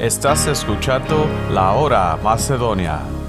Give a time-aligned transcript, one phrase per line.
[0.00, 3.19] Estás escuchando La Hora Macedonia.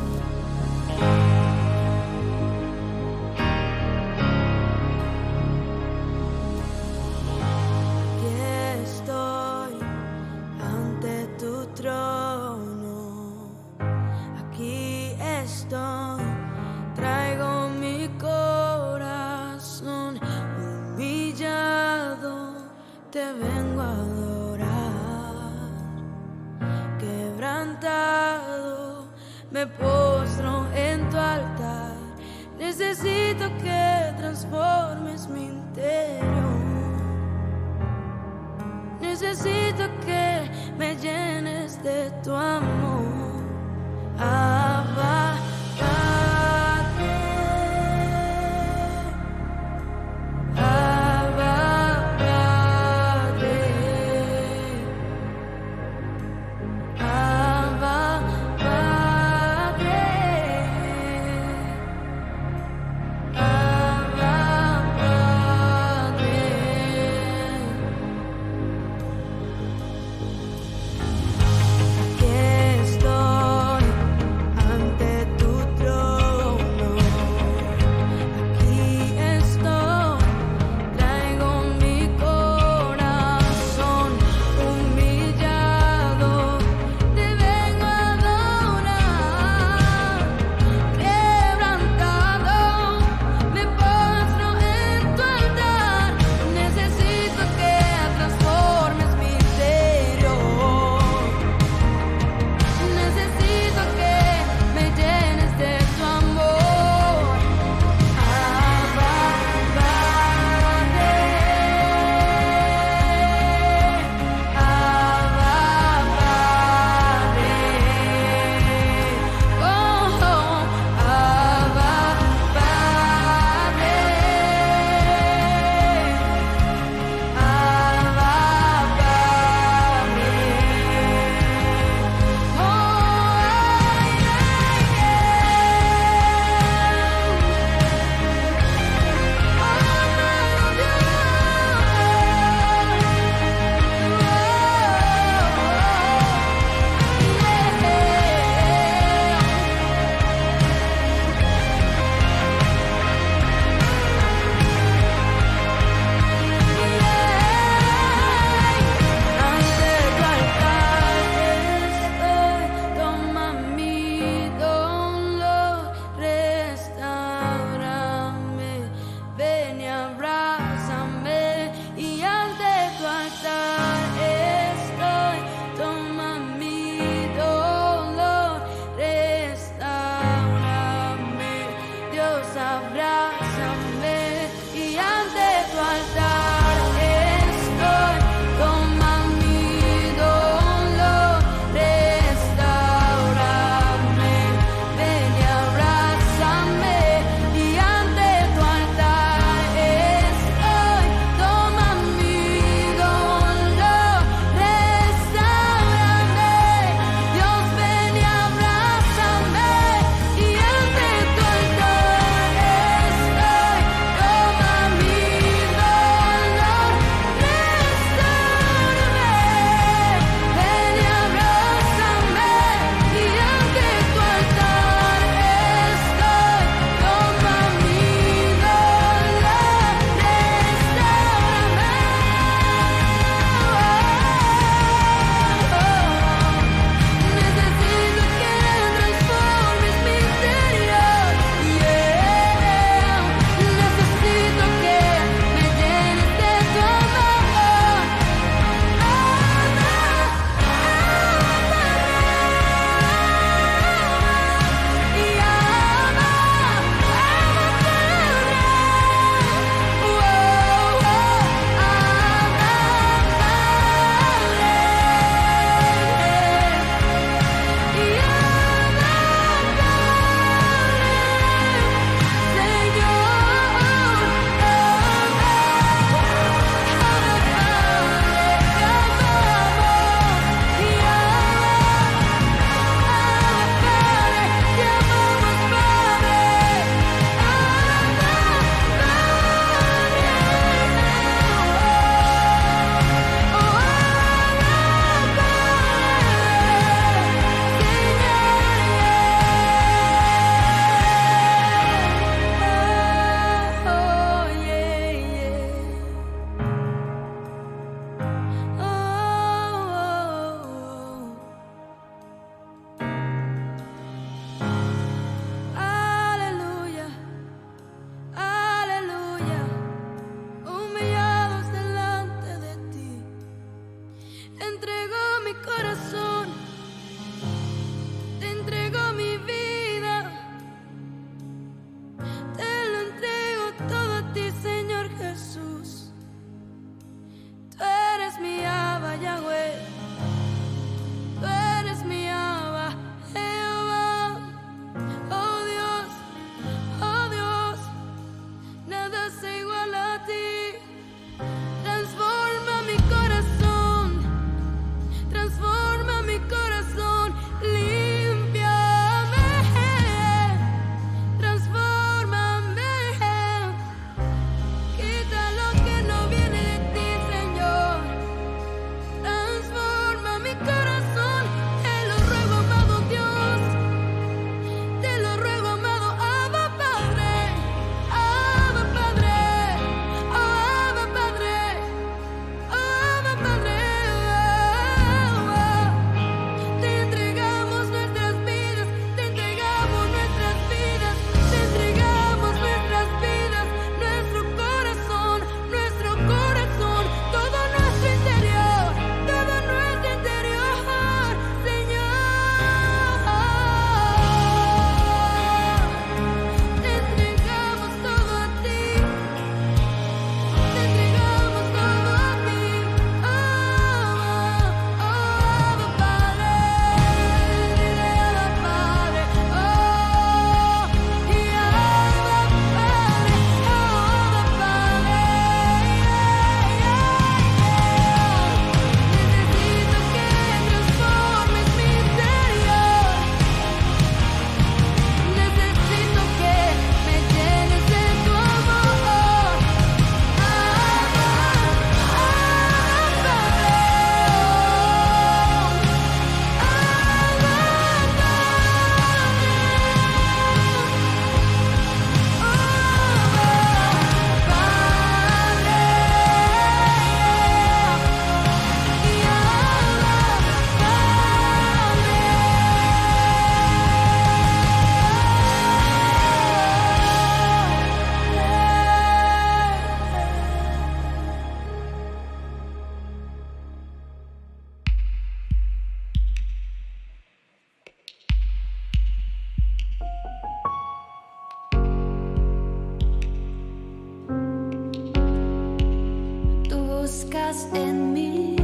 [487.11, 488.55] Buscas en mí.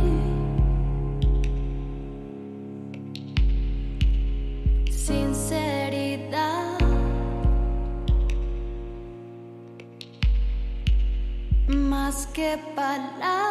[4.89, 6.79] Sinceridad.
[11.67, 13.46] Más que palabras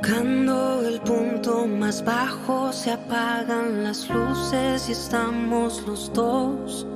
[0.00, 6.86] Tocando el punto más bajo se apagan las luces y estamos los dos.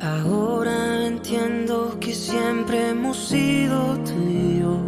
[0.00, 4.78] Ahora entiendo que siempre hemos sido tú y yo.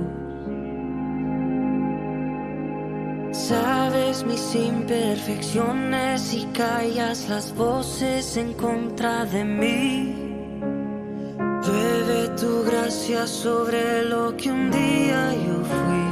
[3.33, 10.15] Sabes mis imperfecciones y callas las voces en contra de mí.
[11.67, 16.10] Bebe tu gracia sobre lo que un día yo fui.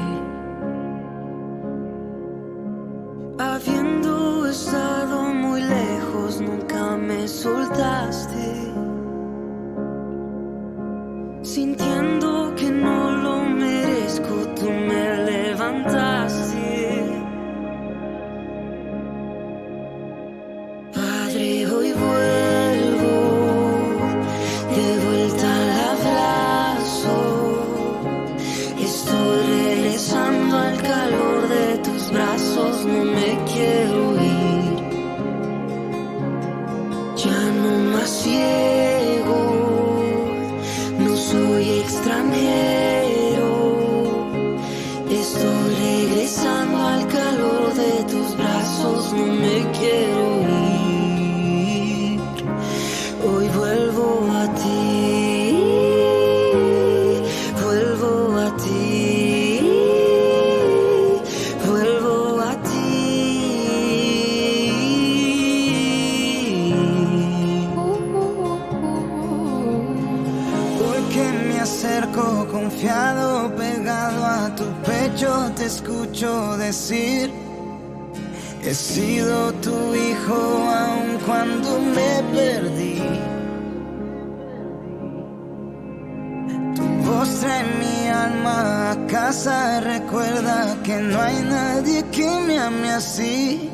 [86.76, 92.90] Tu voz trae mi alma a casa, recuerda que no hay nadie que me ame
[92.92, 93.70] así.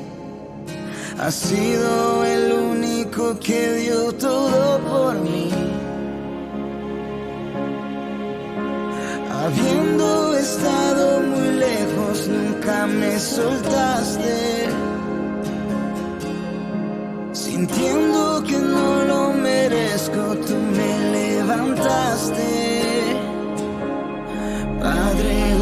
[1.19, 5.51] Has sido el único que dio todo por mí.
[9.43, 14.84] Habiendo estado muy lejos, nunca me soltaste.
[17.67, 22.47] Sintiendo que no lo merezco, tú me levantaste.
[24.83, 25.55] Padre,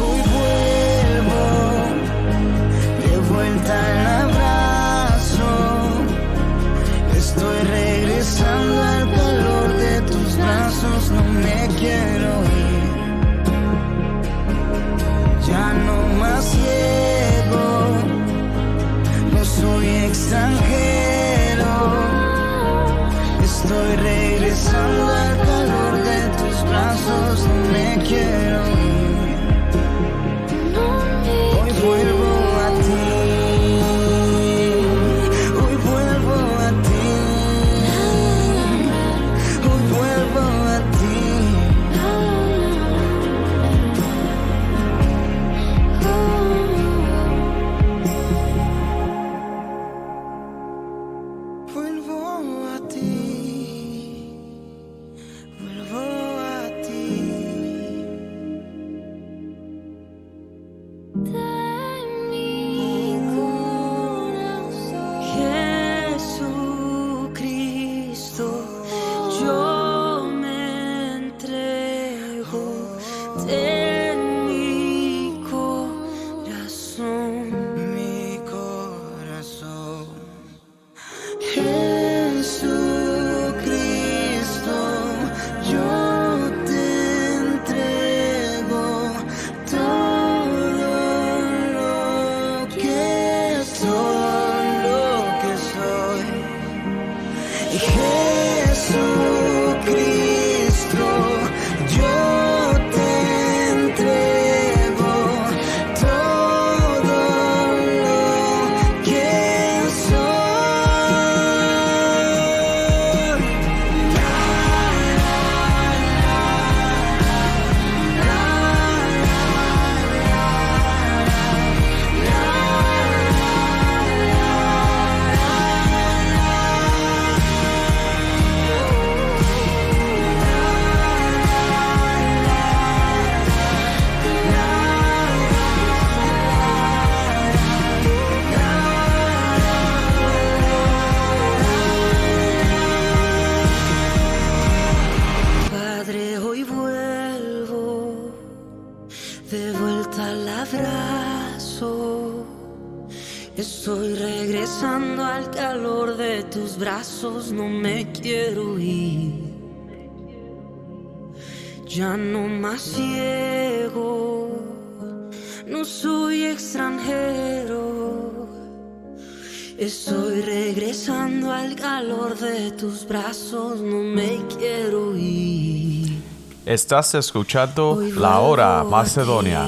[176.93, 179.65] Estás escuchando La Hora Macedonia.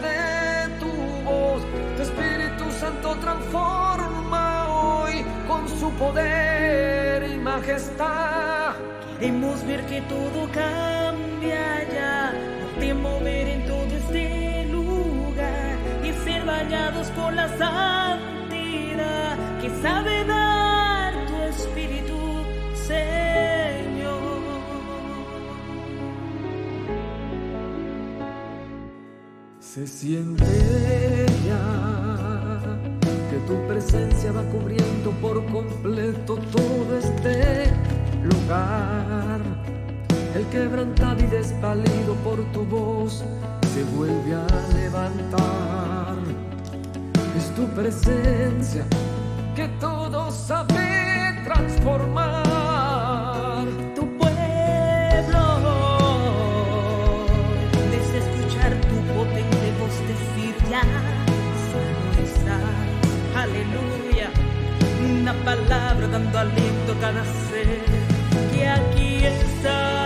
[0.00, 0.90] De tu
[1.24, 1.62] voz.
[1.96, 8.74] Tu Espíritu Santo transforma hoy con su poder y majestad.
[9.18, 12.32] Queremos ver que todo cambia ya,
[12.80, 21.12] de mover en todo este lugar y ser bañados por la santidad que sabe dar
[21.26, 22.18] tu espíritu,
[22.86, 23.29] Señor.
[29.72, 32.58] Se siente ya
[33.30, 37.70] que tu presencia va cubriendo por completo todo este
[38.24, 39.40] lugar.
[40.34, 43.22] El quebrantado y desvalido por tu voz
[43.72, 46.16] se vuelve a levantar.
[47.38, 48.84] Es tu presencia
[65.30, 67.78] Una palabra dando aliento cada ser
[68.50, 69.99] que aquí está.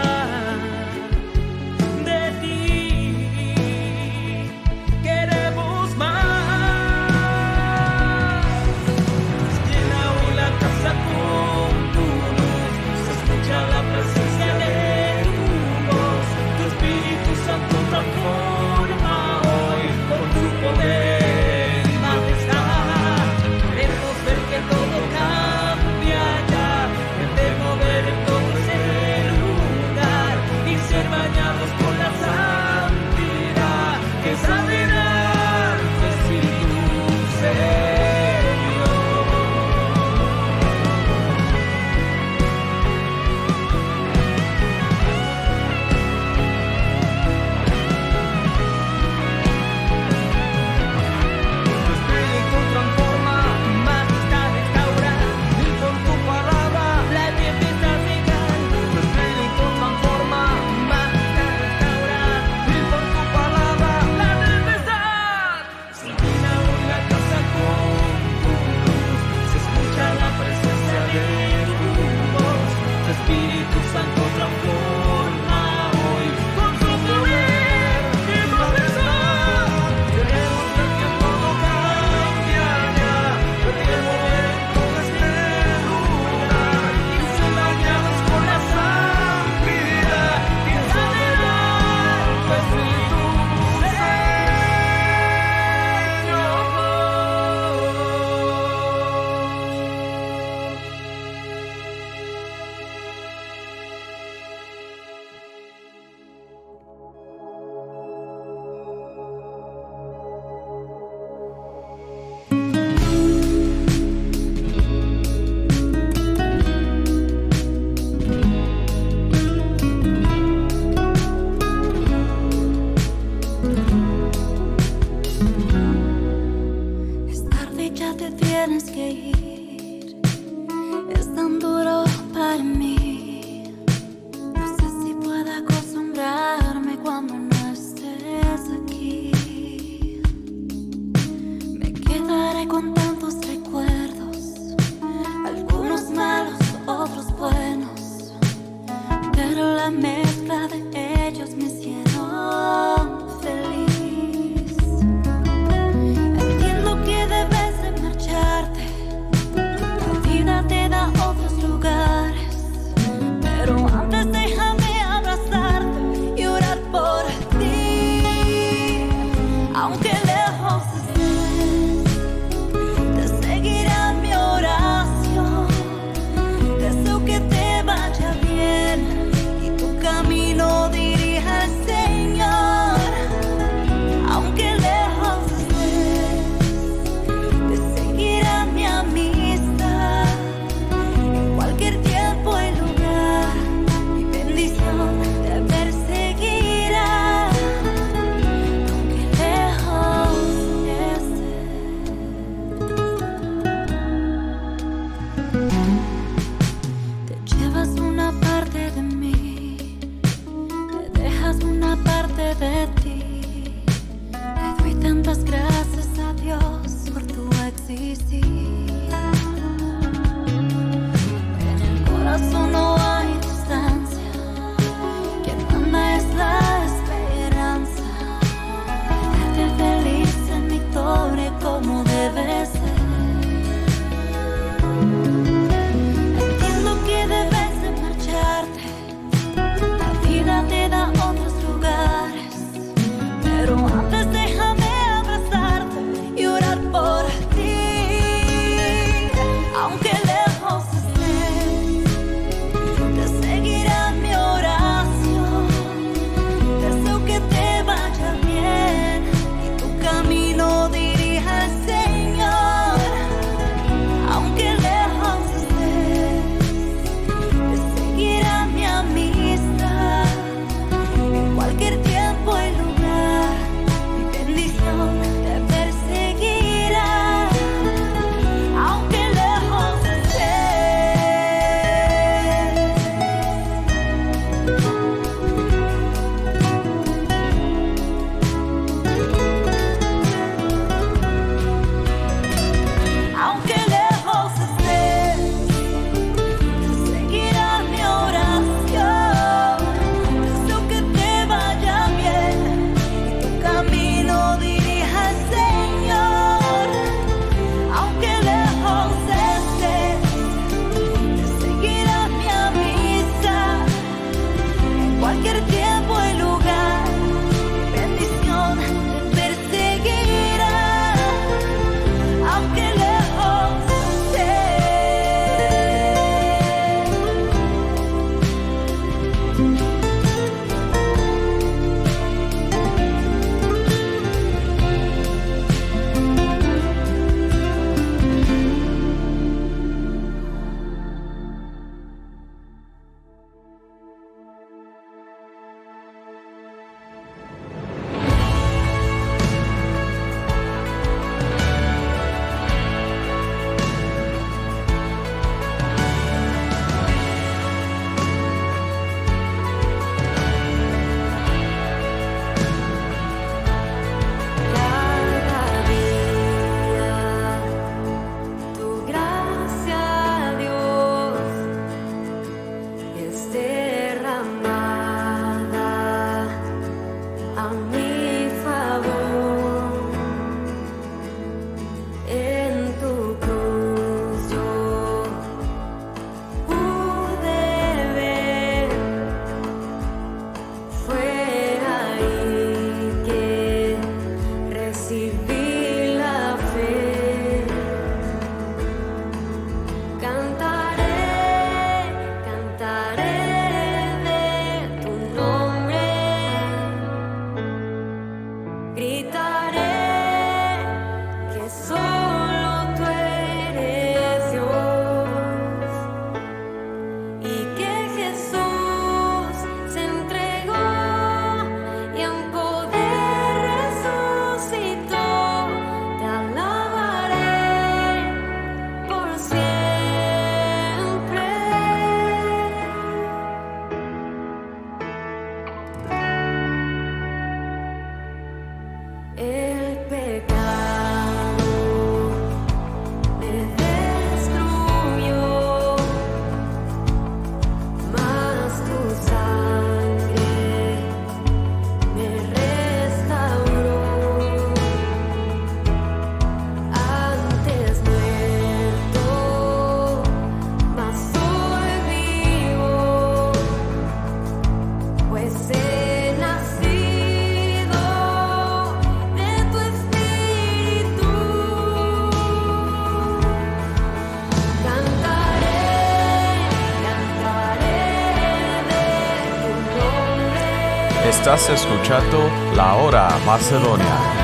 [481.45, 484.44] Estás escuchando La Hora Macedonia.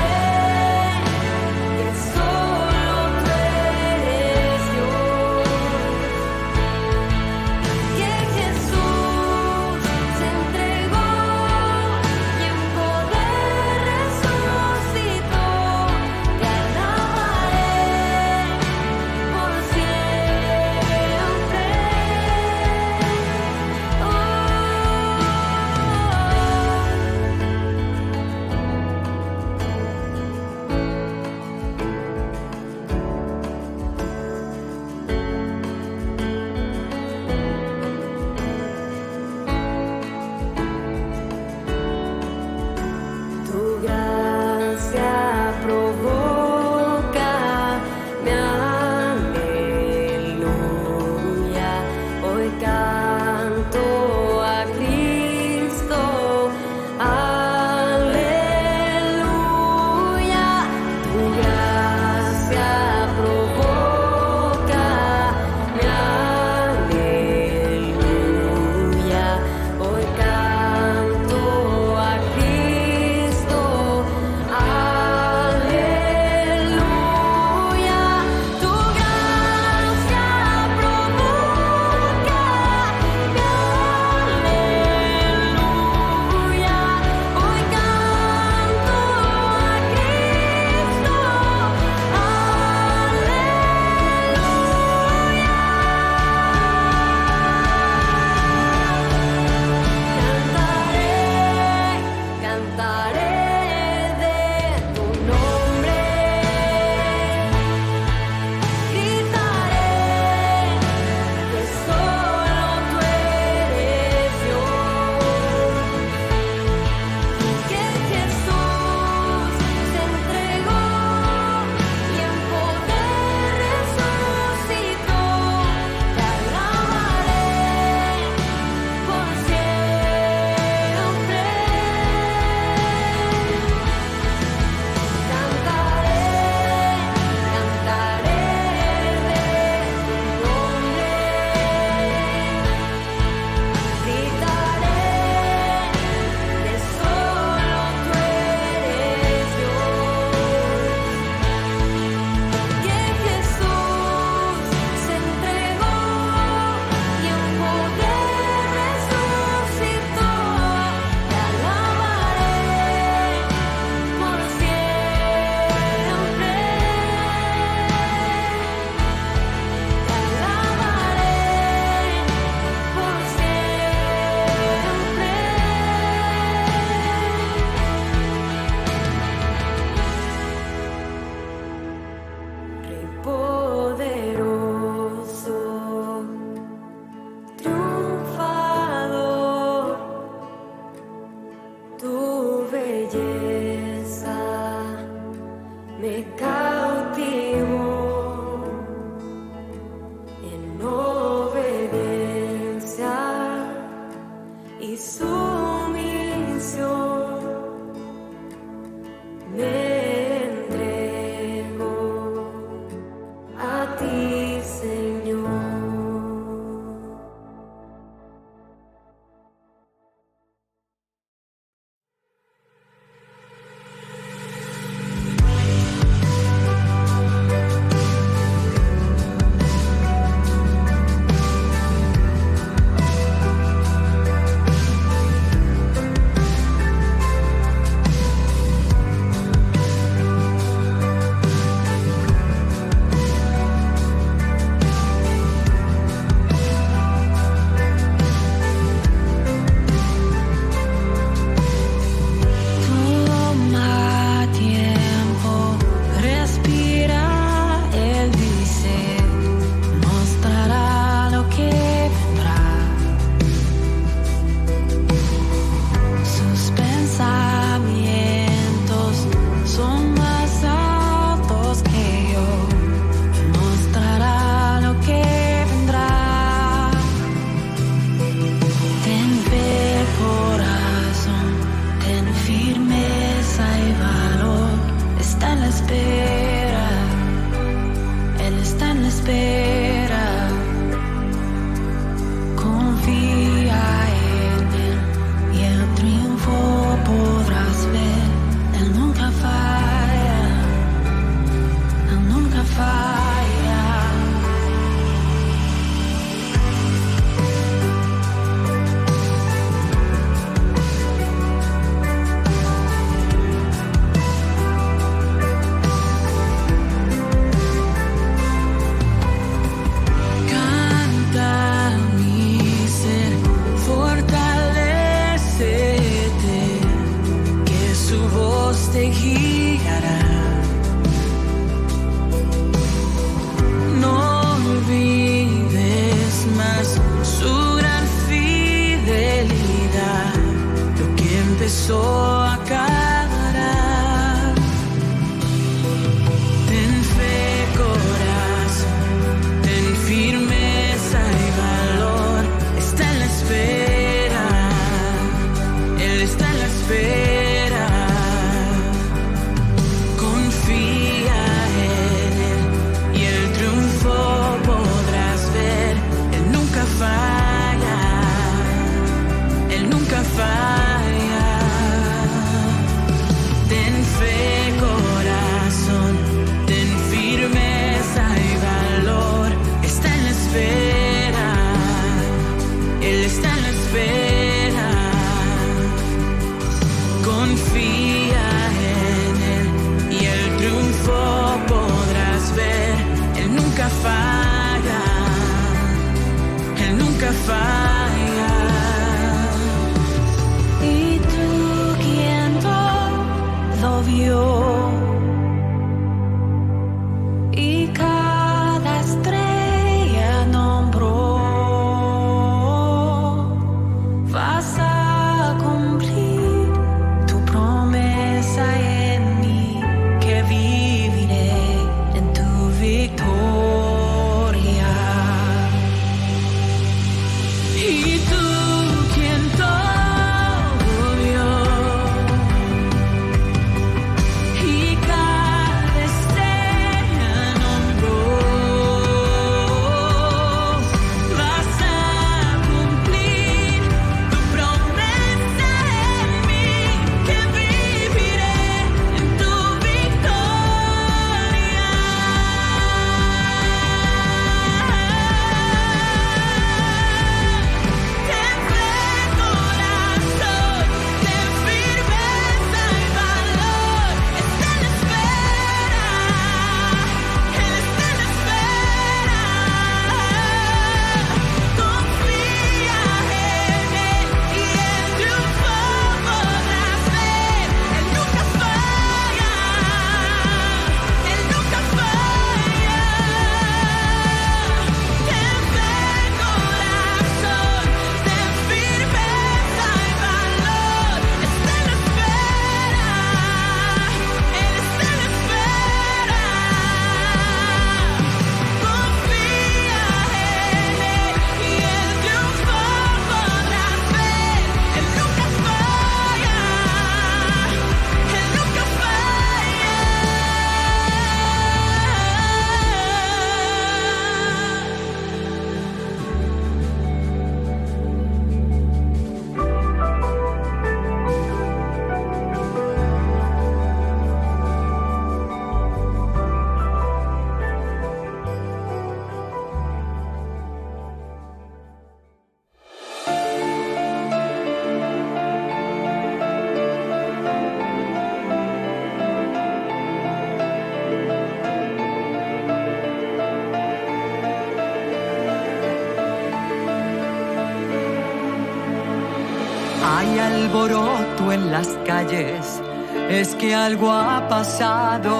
[554.51, 555.33] Pasado.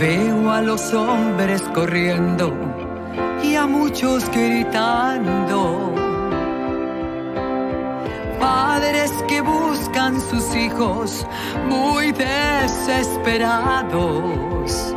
[0.00, 2.54] Veo a los hombres corriendo
[3.42, 5.92] y a muchos gritando.
[8.40, 11.26] Padres que buscan sus hijos
[11.68, 14.94] muy desesperados.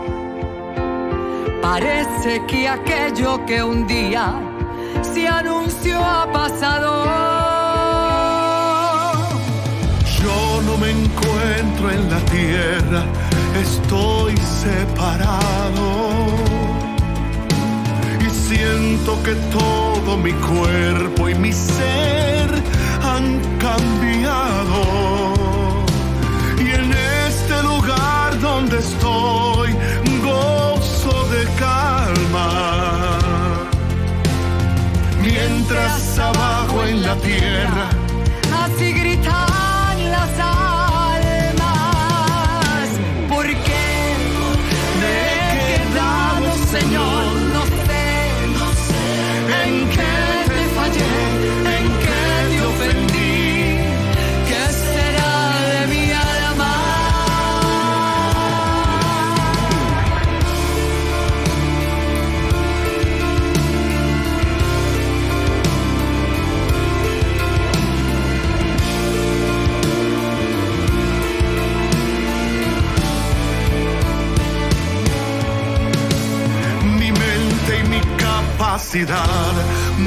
[1.62, 4.36] Parece que aquello que un día
[5.02, 7.39] se anunció ha pasado.
[11.50, 13.04] Encuentro en la tierra,
[13.60, 16.28] estoy separado.
[18.26, 22.50] Y siento que todo mi cuerpo y mi ser
[23.04, 25.34] han cambiado.
[26.60, 26.94] Y en
[27.28, 29.74] este lugar donde estoy,
[30.24, 33.20] gozo de calma.
[35.22, 37.90] Mientras abajo en la tierra,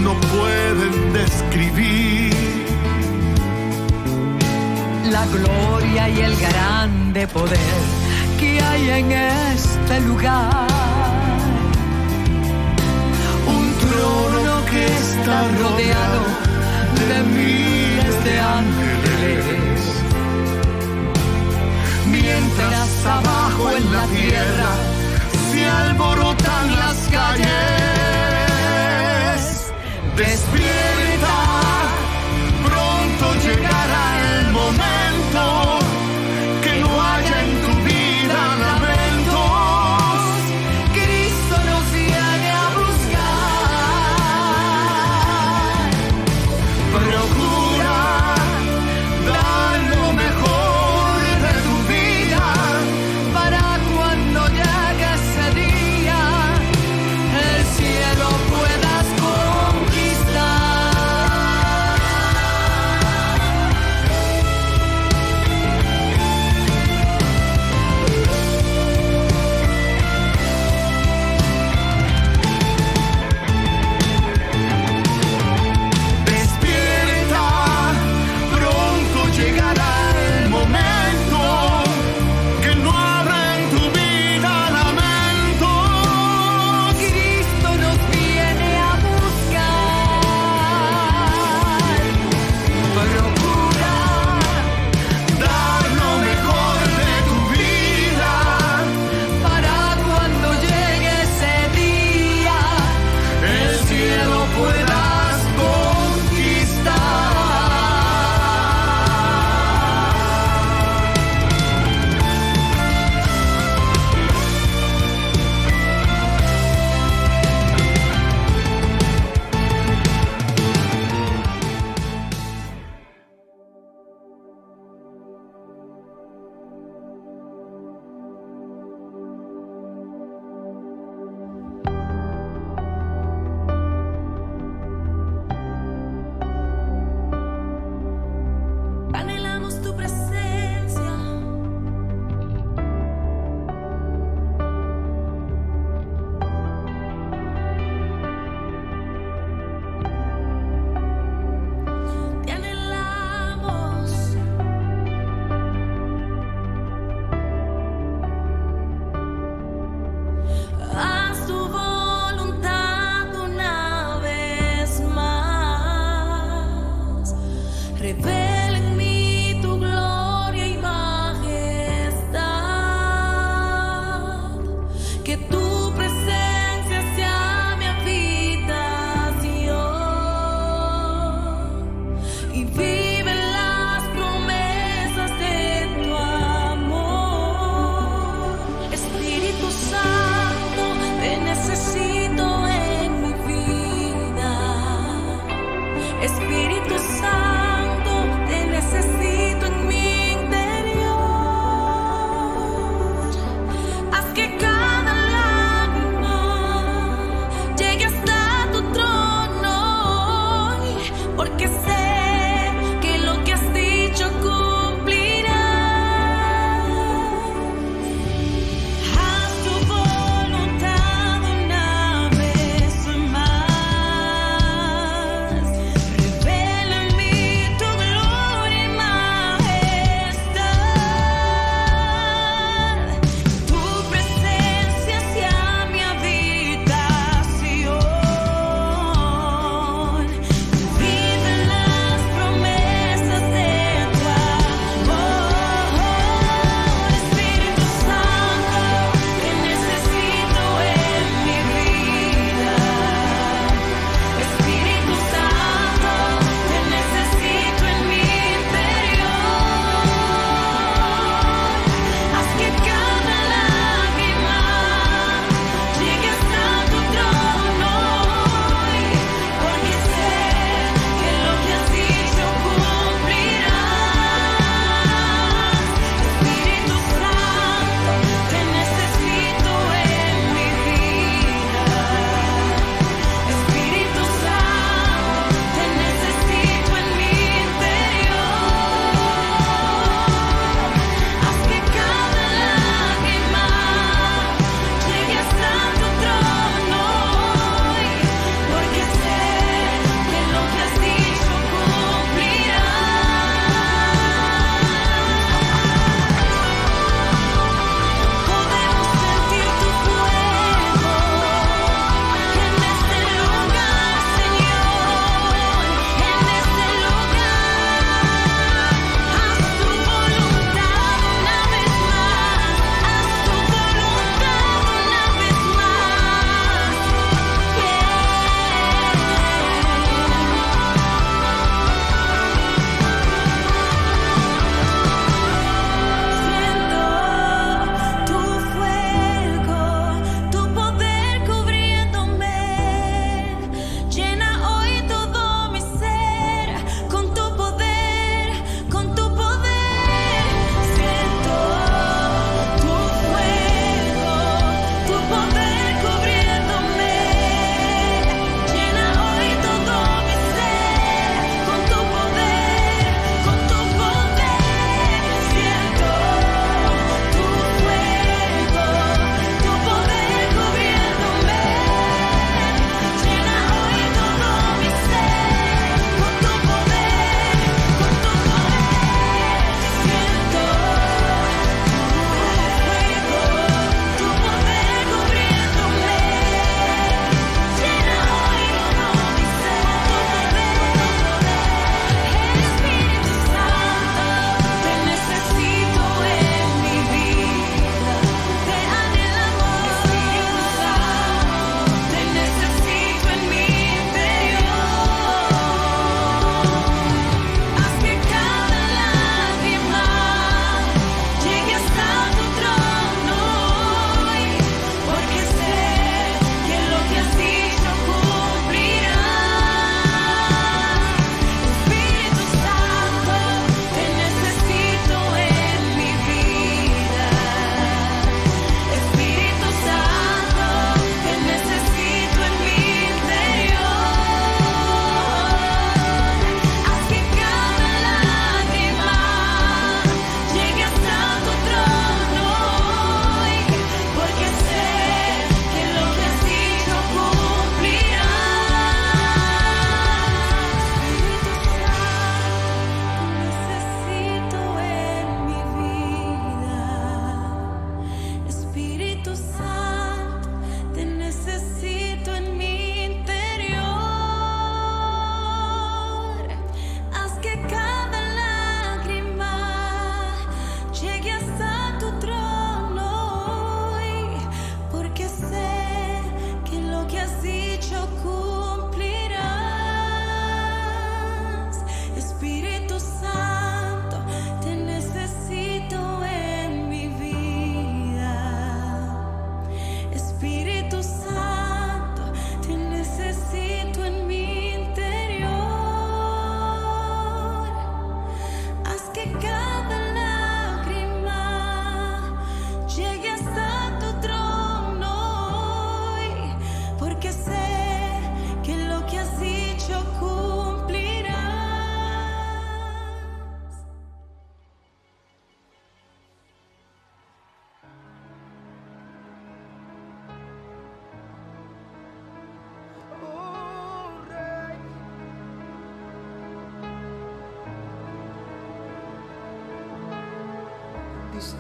[0.03, 2.33] no pueden describir
[5.11, 7.81] la gloria y el grande poder
[8.41, 10.67] que hay en este lugar.
[13.47, 16.23] Un trono que está rodeado
[17.09, 19.81] de miles de ángeles.
[22.11, 24.71] Mientras abajo en la tierra
[25.53, 27.72] se alborotan las calles.
[30.17, 30.62] Despre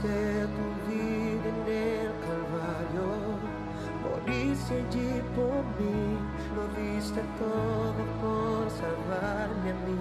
[0.02, 3.08] diste tu vida en el Calvario,
[4.02, 6.18] moriste allí por mí,
[6.56, 9.98] lo diste todo por salvarme a mí.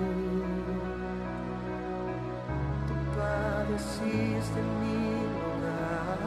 [2.88, 5.04] Tú padeciste en mi
[5.44, 6.20] lugar,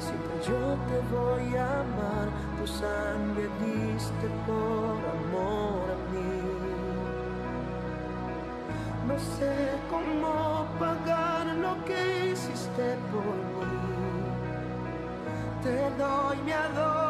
[0.00, 2.28] siempre yo te voy a amar,
[2.58, 5.85] tu sangre diste por amor.
[9.06, 13.36] No sé cómo pagar lo que hiciste por
[13.70, 13.86] mí.
[15.62, 17.05] Te doy mi adoro.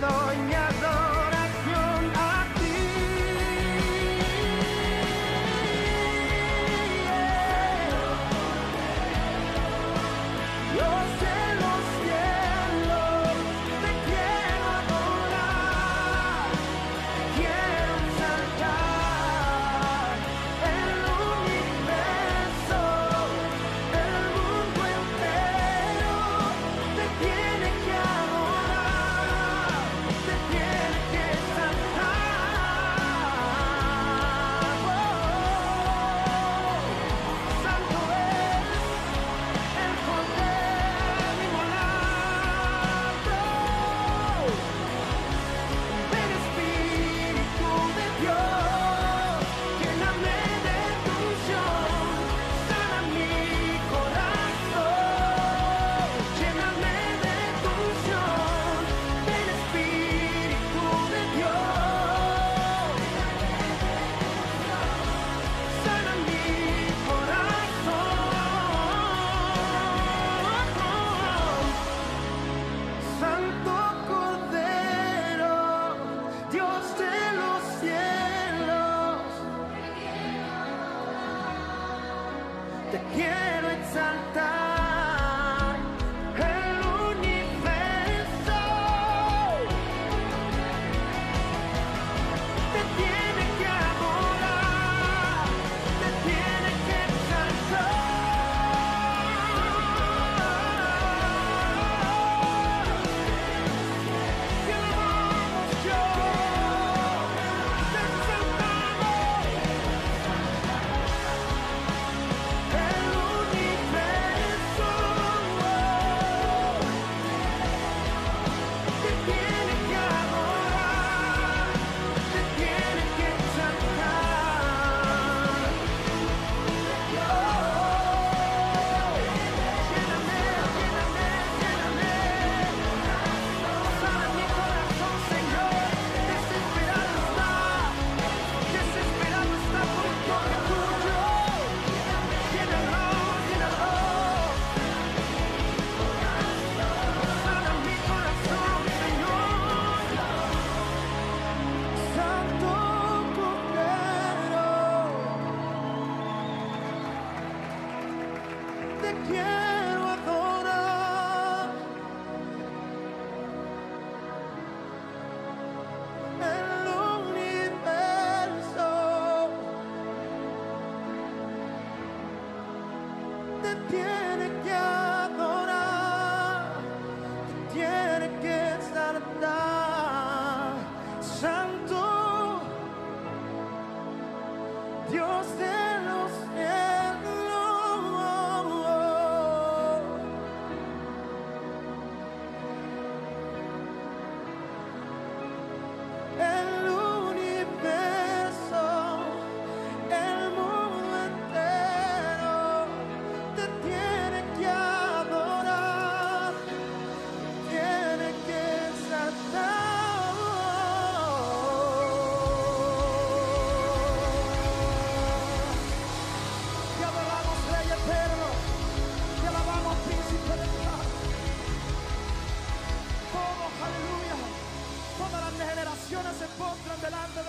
[0.00, 0.67] doña.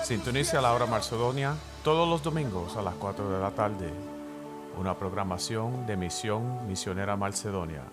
[0.09, 1.53] Sintonice a la hora Macedonia
[1.83, 3.93] todos los domingos a las 4 de la tarde.
[4.79, 7.83] Una programación de Misión Misionera Macedonia.